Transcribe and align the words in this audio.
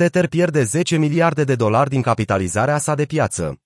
Tether 0.00 0.28
pierde 0.28 0.62
10 0.62 0.96
miliarde 0.96 1.44
de 1.44 1.54
dolari 1.54 1.90
din 1.90 2.02
capitalizarea 2.02 2.78
sa 2.78 2.94
de 2.94 3.04
piață. 3.04 3.60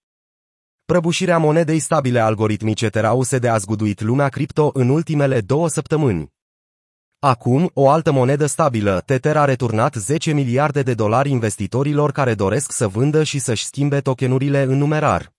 Prăbușirea 0.85 1.39
monedei 1.39 1.79
stabile 1.79 2.21
algoritmice 2.21 2.89
Terra-USD 2.89 3.45
a 3.45 3.57
zguduit 3.57 4.01
lumea 4.01 4.29
cripto 4.29 4.71
în 4.75 4.89
ultimele 4.89 5.41
două 5.41 5.69
săptămâni. 5.69 6.33
Acum, 7.19 7.71
o 7.75 7.89
altă 7.89 8.13
monedă 8.13 8.47
stabilă, 8.47 9.03
Tether 9.07 9.37
a 9.37 9.45
returnat 9.45 9.95
10 9.95 10.33
miliarde 10.33 10.83
de 10.83 10.95
dolari 10.95 11.31
investitorilor 11.31 12.13
care 12.13 12.35
doresc 12.35 12.73
să 12.73 12.89
vândă 12.89 13.23
și 13.23 13.39
să-și 13.39 13.65
schimbe 13.65 14.01
tokenurile 14.01 14.63
în 14.63 14.79
numerar. 14.79 15.33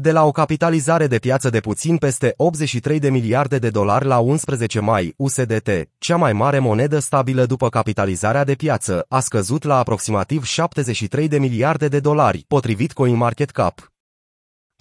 De 0.00 0.10
la 0.10 0.24
o 0.24 0.30
capitalizare 0.30 1.06
de 1.06 1.18
piață 1.18 1.50
de 1.50 1.60
puțin 1.60 1.96
peste 1.96 2.34
83 2.36 2.98
de 2.98 3.10
miliarde 3.10 3.58
de 3.58 3.70
dolari 3.70 4.06
la 4.06 4.18
11 4.18 4.80
mai, 4.80 5.14
USDT, 5.16 5.68
cea 5.98 6.16
mai 6.16 6.32
mare 6.32 6.58
monedă 6.58 6.98
stabilă 6.98 7.46
după 7.46 7.68
capitalizarea 7.68 8.44
de 8.44 8.54
piață, 8.54 9.04
a 9.08 9.20
scăzut 9.20 9.64
la 9.64 9.78
aproximativ 9.78 10.44
73 10.44 11.28
de 11.28 11.38
miliarde 11.38 11.88
de 11.88 12.00
dolari, 12.00 12.44
potrivit 12.48 12.92
CoinMarketCap. 12.92 13.92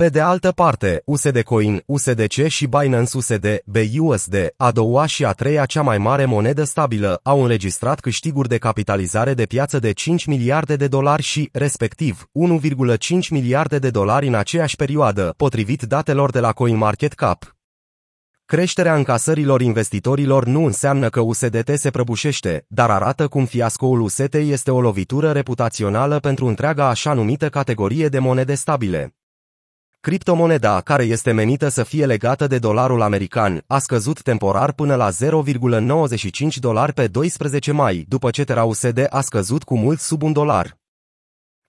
Pe 0.03 0.09
de 0.09 0.19
altă 0.19 0.51
parte, 0.51 1.01
USD 1.05 1.41
Coin, 1.41 1.83
USDC 1.85 2.47
și 2.47 2.67
Binance 2.67 3.17
USD, 3.17 3.45
BUSD, 3.65 4.35
a 4.57 4.71
doua 4.71 5.05
și 5.05 5.25
a 5.25 5.31
treia 5.31 5.65
cea 5.65 5.81
mai 5.81 5.97
mare 5.97 6.25
monedă 6.25 6.63
stabilă, 6.63 7.19
au 7.23 7.41
înregistrat 7.41 7.99
câștiguri 7.99 8.47
de 8.47 8.57
capitalizare 8.57 9.33
de 9.33 9.45
piață 9.45 9.79
de 9.79 9.91
5 9.91 10.25
miliarde 10.25 10.75
de 10.75 10.87
dolari 10.87 11.21
și, 11.21 11.49
respectiv, 11.53 12.29
1,5 13.19 13.29
miliarde 13.29 13.79
de 13.79 13.89
dolari 13.89 14.27
în 14.27 14.33
aceeași 14.33 14.75
perioadă, 14.75 15.33
potrivit 15.37 15.81
datelor 15.81 16.31
de 16.31 16.39
la 16.39 16.51
CoinMarketCap. 16.51 17.55
Creșterea 18.45 18.95
încasărilor 18.95 19.61
investitorilor 19.61 20.45
nu 20.45 20.65
înseamnă 20.65 21.09
că 21.09 21.19
USDT 21.19 21.69
se 21.73 21.89
prăbușește, 21.89 22.65
dar 22.67 22.89
arată 22.89 23.27
cum 23.27 23.45
fiascoul 23.45 24.01
UST 24.01 24.33
este 24.33 24.71
o 24.71 24.81
lovitură 24.81 25.31
reputațională 25.31 26.19
pentru 26.19 26.45
întreaga 26.45 26.87
așa 26.87 27.13
numită 27.13 27.49
categorie 27.49 28.07
de 28.07 28.19
monede 28.19 28.55
stabile. 28.55 29.11
Criptomoneda, 30.07 30.81
care 30.81 31.03
este 31.03 31.31
menită 31.31 31.67
să 31.67 31.83
fie 31.83 32.05
legată 32.05 32.47
de 32.47 32.59
dolarul 32.59 33.01
american, 33.01 33.63
a 33.67 33.79
scăzut 33.79 34.21
temporar 34.21 34.73
până 34.73 34.95
la 34.95 35.09
0,95 35.09 36.55
dolari 36.55 36.93
pe 36.93 37.07
12 37.07 37.71
mai, 37.71 38.05
după 38.07 38.29
ce 38.29 38.43
Terra 38.43 38.63
USD 38.63 39.05
a 39.09 39.21
scăzut 39.21 39.63
cu 39.63 39.77
mult 39.77 39.99
sub 39.99 40.21
un 40.21 40.31
dolar. 40.31 40.77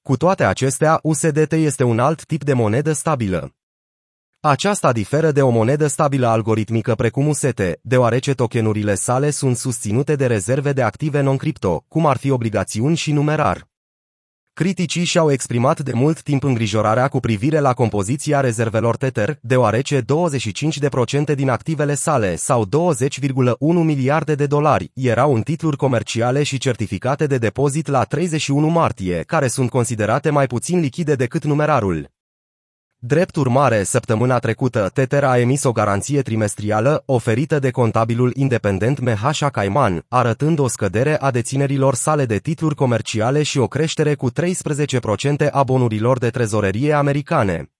Cu 0.02 0.16
toate 0.16 0.44
acestea, 0.44 0.98
USDT 1.02 1.52
este 1.52 1.84
un 1.84 1.98
alt 1.98 2.24
tip 2.24 2.44
de 2.44 2.52
monedă 2.52 2.92
stabilă. 2.92 3.54
Aceasta 4.40 4.92
diferă 4.92 5.30
de 5.30 5.42
o 5.42 5.50
monedă 5.50 5.86
stabilă 5.86 6.26
algoritmică 6.26 6.94
precum 6.94 7.26
UST, 7.28 7.60
deoarece 7.82 8.34
tokenurile 8.34 8.94
sale 8.94 9.30
sunt 9.30 9.56
susținute 9.56 10.16
de 10.16 10.26
rezerve 10.26 10.72
de 10.72 10.82
active 10.82 11.20
non-cripto, 11.20 11.84
cum 11.88 12.06
ar 12.06 12.16
fi 12.16 12.30
obligațiuni 12.30 12.96
și 12.96 13.12
numerar. 13.12 13.67
Criticii 14.58 15.04
și-au 15.04 15.30
exprimat 15.30 15.80
de 15.80 15.92
mult 15.94 16.22
timp 16.22 16.42
îngrijorarea 16.42 17.08
cu 17.08 17.20
privire 17.20 17.58
la 17.58 17.72
compoziția 17.72 18.40
rezervelor 18.40 18.96
Tether, 18.96 19.38
deoarece 19.40 20.00
25% 20.00 21.34
din 21.34 21.48
activele 21.48 21.94
sale, 21.94 22.36
sau 22.36 22.66
20,1 22.66 23.54
miliarde 23.58 24.34
de 24.34 24.46
dolari, 24.46 24.90
erau 24.94 25.34
în 25.34 25.42
titluri 25.42 25.76
comerciale 25.76 26.42
și 26.42 26.58
certificate 26.58 27.26
de 27.26 27.38
depozit 27.38 27.86
la 27.86 28.04
31 28.04 28.68
martie, 28.68 29.22
care 29.26 29.48
sunt 29.48 29.70
considerate 29.70 30.30
mai 30.30 30.46
puțin 30.46 30.80
lichide 30.80 31.14
decât 31.14 31.44
numerarul. 31.44 32.17
Drept 33.00 33.36
urmare, 33.36 33.82
săptămâna 33.82 34.38
trecută, 34.38 34.90
Tether 34.92 35.24
a 35.24 35.38
emis 35.38 35.64
o 35.64 35.72
garanție 35.72 36.22
trimestrială 36.22 37.02
oferită 37.06 37.58
de 37.58 37.70
contabilul 37.70 38.32
independent 38.34 39.00
Mehasha 39.00 39.48
Kaiman, 39.48 40.04
arătând 40.08 40.58
o 40.58 40.68
scădere 40.68 41.18
a 41.20 41.30
deținerilor 41.30 41.94
sale 41.94 42.24
de 42.24 42.38
titluri 42.38 42.74
comerciale 42.74 43.42
și 43.42 43.58
o 43.58 43.66
creștere 43.66 44.14
cu 44.14 44.30
13% 44.30 45.50
a 45.50 45.62
bonurilor 45.62 46.18
de 46.18 46.28
trezorerie 46.28 46.92
americane. 46.92 47.70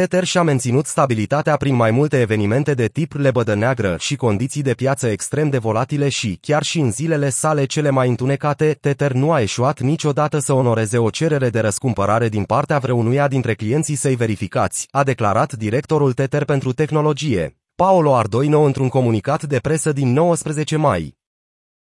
Tether 0.00 0.24
și-a 0.24 0.42
menținut 0.42 0.86
stabilitatea 0.86 1.56
prin 1.56 1.74
mai 1.74 1.90
multe 1.90 2.20
evenimente 2.20 2.74
de 2.74 2.86
tip 2.86 3.12
lebădă 3.12 3.54
neagră 3.54 3.96
și 3.98 4.16
condiții 4.16 4.62
de 4.62 4.74
piață 4.74 5.06
extrem 5.06 5.50
de 5.50 5.58
volatile 5.58 6.08
și, 6.08 6.38
chiar 6.40 6.62
și 6.62 6.78
în 6.78 6.90
zilele 6.90 7.28
sale 7.28 7.64
cele 7.64 7.90
mai 7.90 8.08
întunecate, 8.08 8.78
Tether 8.80 9.12
nu 9.12 9.32
a 9.32 9.40
eșuat 9.40 9.80
niciodată 9.80 10.38
să 10.38 10.52
onoreze 10.52 10.98
o 10.98 11.10
cerere 11.10 11.50
de 11.50 11.60
răscumpărare 11.60 12.28
din 12.28 12.44
partea 12.44 12.78
vreunuia 12.78 13.28
dintre 13.28 13.54
clienții 13.54 13.94
săi 13.94 14.14
verificați, 14.14 14.88
a 14.90 15.02
declarat 15.02 15.52
directorul 15.52 16.12
Tether 16.12 16.44
pentru 16.44 16.72
tehnologie, 16.72 17.56
Paolo 17.74 18.14
Ardoino 18.14 18.60
într-un 18.60 18.88
comunicat 18.88 19.42
de 19.42 19.58
presă 19.58 19.92
din 19.92 20.12
19 20.12 20.76
mai. 20.76 21.16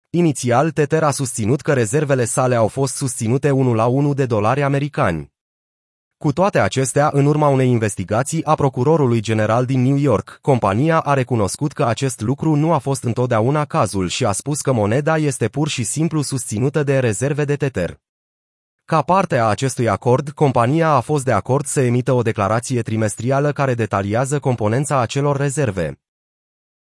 Inițial, 0.10 0.72
Tether 0.72 1.04
a 1.04 1.12
susținut 1.12 1.62
că 1.62 1.74
rezervele 1.74 2.26
sale 2.26 2.56
au 2.56 2.68
fost 2.68 2.96
susținute 2.96 3.52
1 3.52 3.74
la 3.74 3.86
1 3.86 4.14
de 4.14 4.26
dolari 4.26 4.64
americani. 4.64 5.31
Cu 6.22 6.32
toate 6.32 6.60
acestea, 6.60 7.10
în 7.14 7.26
urma 7.26 7.48
unei 7.48 7.70
investigații 7.70 8.46
a 8.46 8.56
procurorului 8.56 9.20
general 9.20 9.66
din 9.66 9.82
New 9.82 9.96
York, 9.96 10.40
compania 10.42 11.00
a 11.00 11.14
recunoscut 11.14 11.72
că 11.72 11.86
acest 11.86 12.22
lucru 12.22 12.56
nu 12.56 12.74
a 12.74 12.78
fost 12.78 13.04
întotdeauna 13.04 13.66
cazul 13.66 14.08
și 14.08 14.26
a 14.26 14.32
spus 14.32 14.62
că 14.62 14.72
moneda 14.72 15.18
este 15.18 15.48
pur 15.48 15.68
și 15.68 15.84
simplu 15.84 16.22
susținută 16.22 16.84
de 16.84 17.00
rezerve 17.00 17.46
de 17.46 17.56
Tether. 17.56 18.00
Ca 18.86 19.02
parte 19.02 19.38
a 19.38 19.46
acestui 19.46 19.90
acord, 19.90 20.30
compania 20.30 20.90
a 20.90 21.00
fost 21.00 21.24
de 21.24 21.32
acord 21.32 21.66
să 21.66 21.82
emită 21.82 22.12
o 22.12 22.22
declarație 22.22 22.82
trimestrială 22.82 23.52
care 23.52 23.74
detaliază 23.74 24.40
componența 24.40 25.00
acelor 25.00 25.38
rezerve. 25.38 26.00